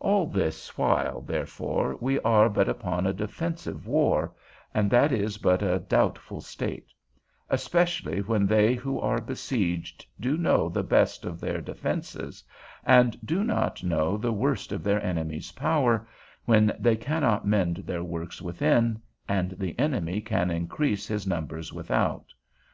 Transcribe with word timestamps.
All 0.00 0.26
this 0.26 0.76
while, 0.76 1.22
therefore, 1.22 1.96
we 1.98 2.20
are 2.20 2.50
but 2.50 2.68
upon 2.68 3.06
a 3.06 3.12
defensive 3.14 3.86
war, 3.86 4.34
and 4.74 4.90
that 4.90 5.12
is 5.12 5.38
but 5.38 5.62
a 5.62 5.78
doubtful 5.78 6.42
state; 6.42 6.92
especially 7.48 8.20
where 8.20 8.40
they 8.40 8.74
who 8.74 9.00
are 9.00 9.18
besieged 9.18 10.04
do 10.20 10.36
know 10.36 10.68
the 10.68 10.82
best 10.82 11.24
of 11.24 11.40
their 11.40 11.62
defences, 11.62 12.44
and 12.84 13.16
do 13.24 13.42
not 13.42 13.82
know 13.82 14.18
the 14.18 14.30
worst 14.30 14.72
of 14.72 14.84
their 14.84 15.02
enemy's 15.02 15.52
power; 15.52 16.06
when 16.44 16.76
they 16.78 16.94
cannot 16.94 17.46
mend 17.46 17.76
their 17.86 18.04
works 18.04 18.42
within, 18.42 19.00
and 19.26 19.52
the 19.52 19.74
enemy 19.78 20.20
can 20.20 20.50
increase 20.50 21.06
his 21.08 21.26
numbers 21.26 21.72
without. 21.72 22.26